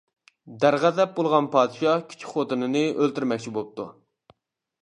[0.63, 3.91] دەر غەزەپ بولغان پادىشاھ كىچىك خوتۇنىنى ئۆلتۈرمەكچى بوپتۇ.